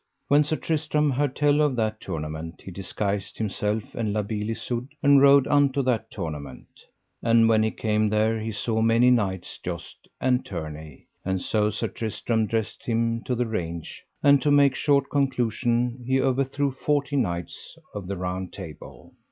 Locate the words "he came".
7.61-8.09